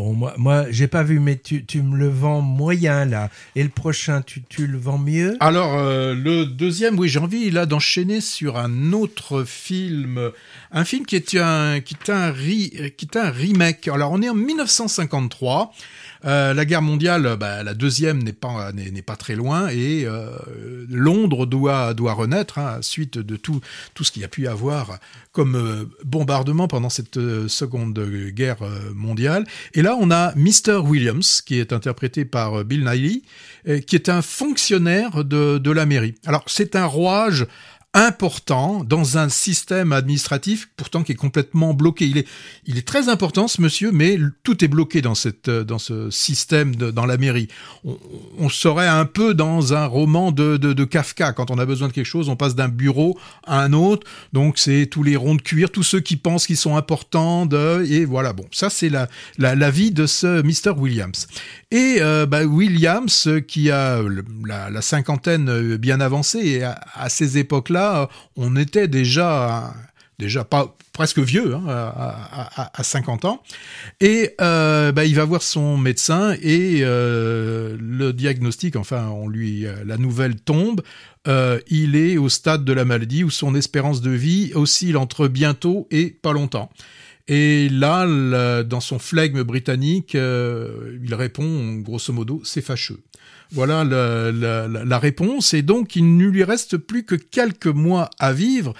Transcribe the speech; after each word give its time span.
Bon, 0.00 0.14
moi, 0.14 0.32
moi 0.38 0.64
j'ai 0.70 0.86
pas 0.86 1.02
vu, 1.02 1.20
mais 1.20 1.36
tu, 1.36 1.62
tu, 1.62 1.82
me 1.82 1.94
le 1.94 2.08
vends 2.08 2.40
moyen 2.40 3.04
là. 3.04 3.28
Et 3.54 3.62
le 3.62 3.68
prochain, 3.68 4.22
tu, 4.22 4.40
tu 4.48 4.66
le 4.66 4.78
vends 4.78 4.96
mieux? 4.96 5.36
Alors, 5.40 5.76
euh, 5.76 6.14
le 6.14 6.46
deuxième, 6.46 6.98
oui, 6.98 7.10
j'ai 7.10 7.18
envie 7.18 7.50
là 7.50 7.66
d'enchaîner 7.66 8.22
sur 8.22 8.56
un 8.56 8.94
autre 8.94 9.44
film. 9.44 10.30
Un 10.72 10.84
film 10.86 11.04
qui 11.04 11.16
est 11.16 11.36
un, 11.36 11.80
qui 11.80 11.94
est 11.94 12.10
un, 12.10 12.32
qui 12.32 13.04
est 13.04 13.16
un 13.18 13.30
remake. 13.30 13.88
Alors, 13.88 14.12
on 14.12 14.22
est 14.22 14.30
en 14.30 14.34
1953. 14.34 15.70
Euh, 16.24 16.52
la 16.54 16.64
guerre 16.64 16.82
mondiale, 16.82 17.36
bah, 17.38 17.62
la 17.62 17.74
deuxième 17.74 18.22
n'est 18.22 18.32
pas 18.32 18.72
n'est 18.72 19.02
pas 19.02 19.16
très 19.16 19.34
loin 19.34 19.68
et 19.68 20.04
euh, 20.04 20.36
Londres 20.88 21.46
doit 21.46 21.94
doit 21.94 22.12
renaître 22.12 22.58
hein, 22.58 22.78
suite 22.82 23.18
de 23.18 23.36
tout 23.36 23.60
tout 23.94 24.04
ce 24.04 24.12
qu'il 24.12 24.22
y 24.22 24.24
a 24.24 24.28
pu 24.28 24.46
avoir 24.46 24.98
comme 25.32 25.54
euh, 25.56 25.84
bombardement 26.04 26.68
pendant 26.68 26.90
cette 26.90 27.16
euh, 27.16 27.48
seconde 27.48 27.98
guerre 28.30 28.58
mondiale. 28.94 29.44
Et 29.74 29.82
là, 29.82 29.96
on 29.98 30.10
a 30.10 30.34
Mr. 30.34 30.78
Williams 30.84 31.40
qui 31.40 31.58
est 31.58 31.72
interprété 31.72 32.24
par 32.24 32.64
Bill 32.64 32.84
Nighy, 32.84 33.22
qui 33.86 33.96
est 33.96 34.08
un 34.08 34.22
fonctionnaire 34.22 35.24
de 35.24 35.58
de 35.58 35.70
la 35.70 35.86
mairie. 35.86 36.14
Alors 36.26 36.44
c'est 36.46 36.76
un 36.76 36.86
rouage 36.86 37.46
important 37.92 38.84
dans 38.84 39.18
un 39.18 39.28
système 39.28 39.92
administratif 39.92 40.68
pourtant 40.76 41.02
qui 41.02 41.10
est 41.12 41.16
complètement 41.16 41.74
bloqué. 41.74 42.06
Il 42.66 42.78
est, 42.78 42.86
très 42.86 43.08
important 43.08 43.48
ce 43.48 43.60
monsieur, 43.60 43.90
mais 43.90 44.16
tout 44.44 44.64
est 44.64 44.68
bloqué 44.68 45.02
dans 45.02 45.14
dans 45.64 45.78
ce 45.78 46.08
système 46.10 46.76
dans 46.76 47.06
la 47.06 47.16
mairie. 47.16 47.48
On, 48.38 48.48
serait 48.48 48.86
un 48.86 49.06
peu 49.06 49.34
dans 49.34 49.74
un 49.74 49.86
roman 49.86 50.30
de, 50.30 50.84
Kafka. 50.84 51.32
Quand 51.32 51.50
on 51.50 51.58
a 51.58 51.66
besoin 51.66 51.88
de 51.88 51.92
quelque 51.92 52.06
chose, 52.06 52.28
on 52.28 52.36
passe 52.36 52.54
d'un 52.54 52.68
bureau 52.68 53.18
à 53.44 53.60
un 53.60 53.72
autre. 53.72 54.06
Donc 54.32 54.58
c'est 54.58 54.86
tous 54.86 55.02
les 55.02 55.16
ronds 55.16 55.34
de 55.34 55.42
cuir, 55.42 55.70
tous 55.70 55.82
ceux 55.82 56.00
qui 56.00 56.16
pensent 56.16 56.46
qu'ils 56.46 56.56
sont 56.56 56.76
importants. 56.76 57.48
Et 57.84 58.04
voilà, 58.04 58.32
bon, 58.32 58.46
ça 58.52 58.70
c'est 58.70 58.90
la, 58.90 59.70
vie 59.70 59.90
de 59.90 60.06
ce 60.06 60.42
Mr. 60.42 60.78
Williams. 60.78 61.26
Et 61.72 61.96
euh, 62.00 62.26
bah, 62.26 62.44
Williams, 62.44 63.28
qui 63.48 63.70
a 63.70 64.00
la, 64.46 64.82
cinquantaine 64.82 65.76
bien 65.76 66.00
avancée, 66.00 66.38
et 66.38 66.62
à 66.62 67.08
ces 67.08 67.38
époques-là, 67.38 67.79
on 68.36 68.56
était 68.56 68.88
déjà 68.88 69.74
déjà 70.20 70.44
pas 70.44 70.76
presque 70.92 71.18
vieux, 71.18 71.54
hein, 71.54 71.64
à, 71.66 72.82
50 72.82 73.24
ans, 73.24 73.42
et 74.00 74.34
euh, 74.40 74.92
bah, 74.92 75.06
il 75.06 75.14
va 75.14 75.24
voir 75.24 75.40
son 75.40 75.78
médecin 75.78 76.34
et 76.42 76.80
euh, 76.82 77.76
le 77.80 78.12
diagnostic, 78.12 78.76
enfin, 78.76 79.08
on 79.08 79.26
lui 79.26 79.66
euh, 79.66 79.76
la 79.86 79.96
nouvelle 79.96 80.36
tombe. 80.36 80.82
il 81.26 81.96
est 81.96 82.18
au 82.18 82.28
stade 82.28 82.64
de 82.64 82.72
la 82.72 82.84
maladie 82.84 83.24
où 83.24 83.30
son 83.30 83.54
espérance 83.54 84.02
de 84.02 84.10
vie 84.10 84.52
oscille 84.54 84.96
entre 84.96 85.26
bientôt 85.26 85.88
et 85.90 86.10
pas 86.10 86.32
longtemps. 86.32 86.70
Et 87.32 87.68
là, 87.68 88.64
dans 88.64 88.80
son 88.80 88.98
flegme 88.98 89.44
britannique, 89.44 90.14
il 90.14 91.14
répond 91.14 91.76
grosso 91.76 92.12
modo, 92.12 92.42
c'est 92.44 92.60
fâcheux. 92.60 92.98
Voilà 93.52 93.84
la, 93.84 94.98
réponse. 94.98 95.54
Et 95.54 95.62
donc, 95.62 95.94
il 95.94 96.16
ne 96.16 96.26
lui 96.26 96.42
reste 96.44 96.76
plus 96.76 97.04
que 97.04 97.14
quelques 97.14 97.66
mois 97.66 98.10
à 98.18 98.32
vivre. 98.32 98.74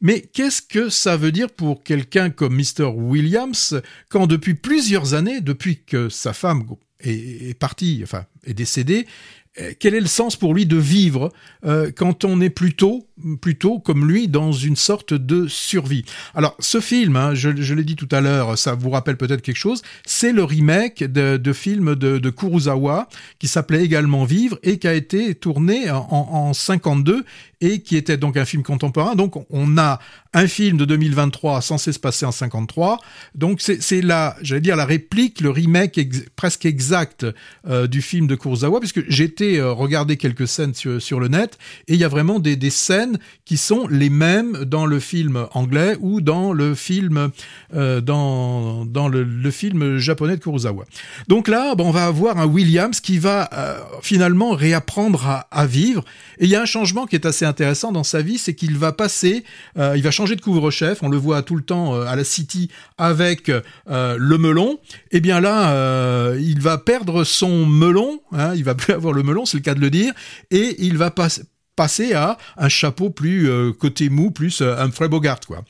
Mais 0.00 0.20
qu'est-ce 0.20 0.62
que 0.62 0.88
ça 0.88 1.16
veut 1.16 1.32
dire 1.32 1.50
pour 1.50 1.82
quelqu'un 1.82 2.30
comme 2.30 2.56
Mr. 2.56 2.84
Williams 2.94 3.80
quand 4.08 4.28
depuis 4.28 4.54
plusieurs 4.54 5.14
années, 5.14 5.40
depuis 5.40 5.82
que 5.84 6.08
sa 6.08 6.32
femme 6.32 6.64
est, 7.00 7.50
est 7.50 7.58
partie, 7.58 8.00
enfin, 8.04 8.24
est 8.44 8.54
décédée, 8.54 9.06
euh, 9.06 9.45
quel 9.78 9.94
est 9.94 10.00
le 10.00 10.06
sens 10.06 10.36
pour 10.36 10.54
lui 10.54 10.66
de 10.66 10.76
vivre 10.76 11.32
euh, 11.64 11.90
quand 11.94 12.24
on 12.24 12.40
est 12.40 12.50
plutôt, 12.50 13.06
plutôt 13.40 13.78
comme 13.78 14.06
lui 14.06 14.28
dans 14.28 14.52
une 14.52 14.76
sorte 14.76 15.14
de 15.14 15.46
survie? 15.48 16.04
Alors 16.34 16.56
ce 16.60 16.80
film, 16.80 17.16
hein, 17.16 17.34
je, 17.34 17.48
l'ai 17.48 17.84
dit 17.84 17.96
tout 17.96 18.08
à 18.10 18.20
l'heure, 18.20 18.58
ça 18.58 18.74
vous 18.74 18.90
rappelle 18.90 19.16
peut-être 19.16 19.42
quelque 19.42 19.56
chose, 19.56 19.82
c'est 20.04 20.32
le 20.32 20.44
remake 20.44 21.04
de, 21.04 21.36
de 21.36 21.52
film 21.52 21.94
de, 21.94 22.18
de, 22.18 22.30
Kurosawa 22.30 23.08
qui 23.38 23.48
s'appelait 23.48 23.84
également 23.84 24.24
Vivre 24.24 24.58
et 24.62 24.78
qui 24.78 24.88
a 24.88 24.94
été 24.94 25.34
tourné 25.34 25.90
en, 25.90 26.06
en 26.10 26.52
52 26.52 27.24
et 27.60 27.80
qui 27.80 27.96
était 27.96 28.16
donc 28.16 28.36
un 28.36 28.44
film 28.44 28.62
contemporain. 28.62 29.14
Donc 29.14 29.34
on 29.50 29.76
a 29.76 29.98
un 30.32 30.46
film 30.46 30.76
de 30.76 30.84
2023 30.84 31.60
censé 31.60 31.92
se 31.92 31.98
passer 31.98 32.26
en 32.26 32.32
53. 32.32 32.98
Donc 33.34 33.60
c'est 33.60 34.02
la, 34.02 34.36
j'allais 34.42 34.60
dire 34.60 34.76
la 34.76 34.84
réplique, 34.84 35.40
le 35.40 35.50
remake 35.50 36.00
presque 36.36 36.66
exact 36.66 37.26
euh, 37.66 37.86
du 37.86 38.02
film 38.02 38.26
de 38.26 38.34
Kurosawa, 38.34 38.80
puisque 38.80 39.02
été 39.26 39.58
euh, 39.58 39.72
regarder 39.72 40.16
quelques 40.16 40.48
scènes 40.48 40.74
sur, 40.74 41.02
sur, 41.02 41.20
le 41.20 41.28
net 41.28 41.58
et 41.88 41.94
il 41.94 42.00
y 42.00 42.04
a 42.04 42.08
vraiment 42.08 42.38
des, 42.38 42.56
des, 42.56 42.70
scènes 42.70 43.18
qui 43.44 43.56
sont 43.56 43.86
les 43.88 44.10
mêmes 44.10 44.64
dans 44.64 44.86
le 44.86 45.00
film 45.00 45.46
anglais 45.52 45.96
ou 46.00 46.20
dans 46.20 46.52
le 46.52 46.74
film 46.74 47.30
euh, 47.74 48.00
dans 48.00 48.84
dans 48.84 49.08
le, 49.08 49.50
film 49.50 49.98
japonais 49.98 50.36
de 50.36 50.42
Kurosawa. 50.42 50.84
Donc 51.28 51.48
là, 51.48 51.74
bon, 51.74 51.88
on 51.88 51.90
va 51.90 52.06
avoir 52.06 52.38
un 52.38 52.46
Williams 52.46 53.00
qui 53.00 53.18
va 53.18 53.48
euh, 53.52 53.78
finalement 54.02 54.50
réapprendre 54.50 55.26
à, 55.26 55.46
à, 55.50 55.66
vivre 55.66 56.04
et 56.38 56.44
il 56.44 56.50
y 56.50 56.56
a 56.56 56.62
un 56.62 56.66
changement 56.66 57.06
qui 57.06 57.16
est 57.16 57.26
assez 57.26 57.44
intéressant 57.46 57.92
dans 57.92 58.04
sa 58.04 58.22
vie, 58.22 58.38
c'est 58.38 58.54
qu'il 58.54 58.76
va 58.76 58.92
passer, 58.92 59.44
euh, 59.78 59.96
il 59.96 60.02
va 60.02 60.10
changer 60.10 60.36
de 60.36 60.40
couvre-chef. 60.40 61.02
On 61.02 61.08
le 61.08 61.16
voit 61.16 61.42
tout 61.42 61.56
le 61.56 61.62
temps 61.62 61.94
euh, 61.94 62.06
à 62.06 62.16
la 62.16 62.24
City 62.24 62.70
avec 62.98 63.48
euh, 63.48 63.62
le 64.18 64.38
melon. 64.38 64.78
Et 65.10 65.18
eh 65.18 65.20
bien 65.20 65.40
là, 65.40 66.34
il 66.36 66.60
va 66.60 66.78
perdre 66.78 67.24
son 67.24 67.66
melon. 67.66 68.20
Hein, 68.32 68.54
il 68.54 68.64
va 68.64 68.74
plus 68.76 68.92
avoir 68.92 69.12
le 69.12 69.22
melon, 69.22 69.46
c'est 69.46 69.56
le 69.56 69.62
cas 69.62 69.74
de 69.74 69.80
le 69.80 69.90
dire, 69.90 70.12
et 70.50 70.76
il 70.78 70.98
va 70.98 71.10
passer 71.10 71.42
passer 71.76 72.14
à 72.14 72.38
un 72.56 72.70
chapeau 72.70 73.10
plus 73.10 73.48
euh, 73.48 73.72
côté 73.72 74.08
mou, 74.08 74.30
plus 74.30 74.62
euh, 74.62 74.76
un 74.78 74.86
Humphrey 74.86 75.08
Bogart, 75.08 75.40
quoi. 75.46 75.62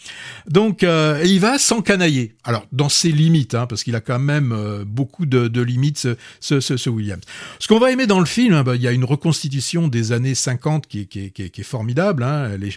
Donc, 0.49 0.85
euh, 0.85 1.21
il 1.25 1.41
va 1.41 1.59
s'encanailler. 1.59 2.35
Alors, 2.45 2.65
dans 2.71 2.89
ses 2.89 3.11
limites, 3.11 3.55
hein, 3.55 3.67
parce 3.67 3.83
qu'il 3.83 3.97
a 3.97 4.01
quand 4.01 4.21
même 4.21 4.55
beaucoup 4.87 5.27
de, 5.27 5.49
de 5.49 5.61
limites, 5.61 5.99
ce, 5.99 6.61
ce, 6.61 6.77
ce, 6.77 6.91
Williams. 6.91 7.23
Ce 7.59 7.67
qu'on 7.67 7.81
va 7.81 7.91
aimer 7.91 8.07
dans 8.07 8.21
le 8.21 8.27
film, 8.27 8.55
hein, 8.55 8.63
bah, 8.63 8.77
il 8.77 8.83
y 8.83 8.87
a 8.87 8.93
une 8.93 9.05
reconstitution 9.05 9.89
des 9.89 10.13
années 10.13 10.37
50 10.37 10.87
qui, 10.87 11.09
qui, 11.09 11.33
qui, 11.33 11.51
qui 11.51 11.61
est 11.61 11.65
formidable. 11.65 12.23
Hein, 12.23 12.57
les, 12.57 12.71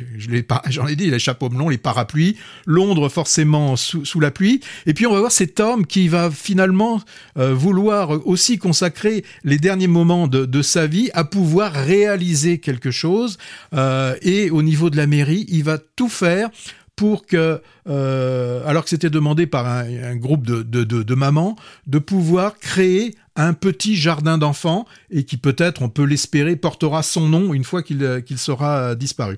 j'en 0.70 0.88
ai 0.88 0.96
dit, 0.96 1.12
les 1.12 1.20
chapeaux 1.20 1.50
melons, 1.50 1.70
les 1.70 1.78
parapluies, 1.78 2.36
Londres 2.66 3.10
forcément 3.10 3.76
sous, 3.76 4.06
sous, 4.06 4.20
la 4.20 4.32
pluie. 4.32 4.62
Et 4.88 4.96
puis, 4.96 5.06
on 5.06 5.14
va 5.14 5.20
voir 5.20 5.32
cet 5.32 5.60
homme 5.60 5.86
qui 5.86 6.08
va 6.08 6.32
finalement 6.32 7.02
vouloir 7.36 8.26
aussi 8.28 8.58
consacrer 8.58 9.24
les 9.44 9.60
derniers 9.60 9.88
moments 9.88 10.28
de, 10.28 10.46
de 10.46 10.62
sa 10.62 10.88
vie 10.88 11.10
à 11.14 11.24
pouvoir 11.24 11.74
réaliser 11.74 12.58
quelque 12.58 12.92
chose 12.92 13.19
euh, 13.74 14.16
et 14.22 14.50
au 14.50 14.62
niveau 14.62 14.90
de 14.90 14.98
la 14.98 15.08
mairie, 15.08 15.46
il 15.50 15.64
va 15.64 15.78
tout 15.78 16.10
faire 16.10 16.50
pour 16.96 17.26
que, 17.26 17.62
euh, 17.88 18.62
alors 18.66 18.84
que 18.84 18.90
c'était 18.90 19.10
demandé 19.10 19.48
par 19.48 19.66
un, 19.66 20.16
groupe 20.18 20.46
de, 20.46 20.64
de, 20.64 21.16
mamans, 21.16 21.56
de 21.88 21.98
pouvoir 21.98 22.58
créer 22.58 23.16
un 23.38 23.54
petit 23.54 23.96
jardin 23.96 24.38
d'enfants 24.38 24.86
et 25.10 25.24
qui 25.24 25.38
peut-être, 25.38 25.82
on 25.82 25.88
peut 25.88 26.04
l'espérer, 26.04 26.58
portera 26.58 27.02
son 27.02 27.30
nom 27.30 27.54
une 27.54 27.64
fois 27.64 27.84
qu'il 27.84 28.22
qu'il 28.26 28.38
sera 28.38 28.96
disparu. 28.96 29.38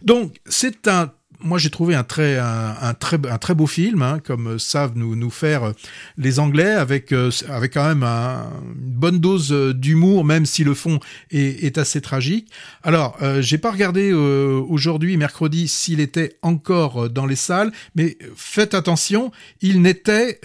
Donc 0.00 0.40
c'est 0.46 0.88
un 0.88 1.12
moi 1.44 1.58
j'ai 1.58 1.70
trouvé 1.70 1.94
un 1.94 2.04
très 2.04 2.38
un, 2.38 2.94
très 2.98 3.18
un 3.28 3.38
très 3.38 3.54
beau 3.54 3.66
film, 3.66 4.02
hein, 4.02 4.18
comme 4.24 4.58
savent 4.58 4.92
nous 4.94 5.16
nous 5.16 5.30
faire 5.30 5.64
euh, 5.64 5.72
les 6.16 6.38
Anglais, 6.38 6.72
avec 6.72 7.12
euh, 7.12 7.30
avec 7.48 7.74
quand 7.74 7.86
même 7.86 8.02
un, 8.02 8.50
une 8.64 8.92
bonne 8.92 9.18
dose 9.18 9.52
euh, 9.52 9.74
d'humour, 9.74 10.24
même 10.24 10.46
si 10.46 10.64
le 10.64 10.74
fond 10.74 11.00
est, 11.30 11.64
est 11.64 11.78
assez 11.78 12.00
tragique. 12.00 12.50
Alors 12.82 13.16
j'ai 13.40 13.58
pas 13.58 13.70
regardé 13.70 14.12
aujourd'hui 14.12 15.16
mercredi 15.16 15.68
s'il 15.68 16.00
était 16.00 16.36
encore 16.42 17.08
dans 17.10 17.26
les 17.26 17.36
salles, 17.36 17.72
mais 17.94 18.16
faites 18.34 18.74
attention, 18.74 19.30
il 19.60 19.82
n'était 19.82 20.40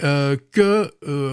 que 0.52 0.90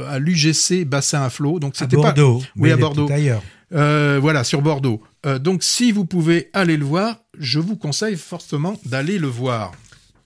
à 0.09 0.19
l'UGC 0.19 0.85
Bassin 0.85 1.23
à 1.23 1.29
flot, 1.29 1.59
donc 1.59 1.75
c'était 1.75 1.97
pas 1.97 2.13
oui, 2.55 2.71
à 2.71 2.77
Bordeaux. 2.77 3.07
D'ailleurs. 3.07 3.41
Euh, 3.73 4.19
voilà, 4.21 4.43
sur 4.43 4.61
Bordeaux. 4.61 5.01
Euh, 5.25 5.39
donc 5.39 5.63
si 5.63 5.91
vous 5.91 6.05
pouvez 6.05 6.49
aller 6.53 6.77
le 6.77 6.85
voir, 6.85 7.17
je 7.39 7.59
vous 7.59 7.75
conseille 7.75 8.17
fortement 8.17 8.79
d'aller 8.85 9.17
le 9.17 9.27
voir. 9.27 9.73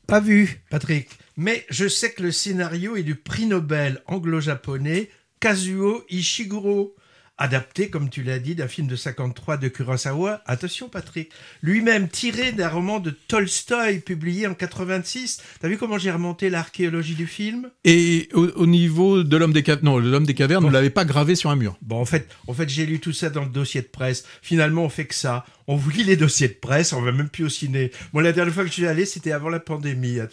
Pas 0.08 0.20
vu, 0.20 0.62
Patrick. 0.70 1.10
Mais 1.38 1.66
je 1.70 1.88
sais 1.88 2.12
que 2.12 2.24
le 2.24 2.32
scénario 2.32 2.96
est 2.96 3.04
du 3.04 3.16
prix 3.16 3.46
Nobel 3.46 4.02
anglo-japonais 4.08 5.10
Kazuo 5.40 6.04
Ishiguro 6.10 6.96
adapté, 7.40 7.90
comme 7.90 8.10
tu 8.10 8.22
l'as 8.22 8.38
dit, 8.38 8.54
d'un 8.54 8.68
film 8.68 8.88
de 8.88 8.96
53 8.96 9.58
de 9.58 9.70
Kurosawa. 9.70 10.42
Attention, 10.46 10.90
Patrick. 10.90 11.32
Lui-même 11.64 12.10
tiré 12.10 12.52
d'un 12.52 12.70
roman 12.70 13.00
de 13.00 13.10
Tolstoï 13.10 14.00
publié 14.00 14.46
en 14.46 14.54
86. 14.54 15.42
T'as 15.60 15.68
vu 15.70 15.78
comment 15.78 15.98
j'ai 15.98 16.12
remonté 16.12 16.50
l'archéologie 16.50 17.16
du 17.16 17.26
film? 17.26 17.72
Et 17.86 18.30
au, 18.34 18.66
niveau 18.66 19.24
de 19.24 19.38
l'homme 19.38 19.54
des 19.54 19.64
cavernes, 19.64 19.86
non, 19.86 19.98
l'homme 19.98 20.26
des 20.26 20.34
cavernes, 20.34 20.64
bon. 20.64 20.70
ne 20.70 20.74
l'avait 20.74 20.90
pas 20.90 21.06
gravé 21.06 21.36
sur 21.36 21.50
un 21.50 21.56
mur. 21.56 21.78
Bon, 21.82 22.00
en 22.00 22.06
fait, 22.06 22.28
en 22.48 22.54
fait, 22.54 22.70
j'ai 22.70 22.86
lu 22.86 23.00
tout 23.00 23.14
ça 23.14 23.30
dans 23.30 23.44
le 23.44 23.50
dossier 23.50 23.82
de 23.82 23.88
presse. 23.88 24.26
Finalement, 24.42 24.84
on 24.84 24.90
fait 24.90 25.06
que 25.06 25.16
ça 25.16 25.46
on 25.70 25.76
vous 25.76 25.92
lit 25.92 26.04
les 26.04 26.16
dossiers 26.16 26.48
de 26.48 26.54
presse, 26.54 26.94
on 26.94 27.02
va 27.04 27.12
même 27.12 27.30
plus 27.30 27.44
au 27.44 27.50
ciné. 27.50 27.92
Moi, 28.12 28.24
la 28.24 28.32
dernière 28.32 28.52
fois 28.52 28.64
que 28.64 28.70
je 28.70 28.74
suis 28.74 28.88
allé, 28.88 29.06
c'était 29.06 29.32
avant 29.32 29.50
la 29.50 29.60
pandémie. 29.60 30.20
Hein, 30.20 30.28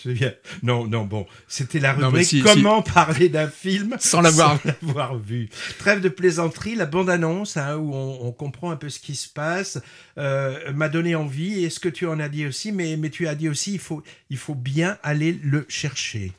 non, 0.63 0.87
non, 0.87 1.05
bon, 1.05 1.27
c'était 1.47 1.79
la 1.79 1.93
rubrique 1.93 2.43
Comment 2.43 2.81
parler 2.81 3.29
d'un 3.29 3.47
film 3.47 3.97
sans 4.01 4.23
l'avoir 4.23 4.59
vu. 5.19 5.51
Trêve 5.79 6.01
de 6.01 6.09
plaisanterie, 6.09 6.75
la 6.75 6.87
bande-annonce 6.97 7.59
hein, 7.59 7.77
où 7.77 7.95
on, 7.95 8.33
comprend 8.33 8.71
un 8.71 8.77
peu 8.77 8.89
ce 8.89 9.01
qui 9.01 9.15
se 9.15 9.29
passe 9.29 9.79
euh, 10.17 10.73
m'a 10.73 10.89
donné 10.89 11.15
envie. 11.15 11.63
Et 11.63 11.69
ce 11.69 11.79
que 11.79 11.91
tu 11.91 12.07
en 12.07 12.19
as 12.19 12.31
dit 12.31 12.47
aussi, 12.47 12.73
mais, 12.73 12.97
mais 12.97 13.11
tu 13.11 13.29
as 13.29 13.35
dit 13.35 13.51
aussi, 13.51 13.75
il 13.75 13.79
faut, 13.79 14.03
il 14.31 14.39
faut 14.39 14.55
bien 14.55 14.97
aller 15.03 15.39
le 15.43 15.67
chercher. 15.69 16.33